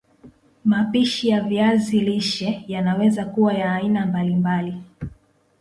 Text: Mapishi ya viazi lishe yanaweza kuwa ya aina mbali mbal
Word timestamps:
Mapishi 0.65 1.29
ya 1.29 1.41
viazi 1.41 1.99
lishe 1.99 2.63
yanaweza 2.67 3.25
kuwa 3.25 3.53
ya 3.53 3.75
aina 3.75 4.05
mbali 4.05 4.35
mbal 4.35 4.73